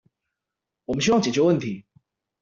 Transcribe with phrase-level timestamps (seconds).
[0.85, 1.85] 我們希望解決問題